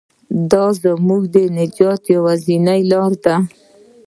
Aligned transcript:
دا 0.51 0.63
زموږ 0.83 1.21
د 1.35 1.37
نجات 1.57 2.01
یوازینۍ 2.15 2.81
لاره 2.91 3.17
ده. 3.25 3.35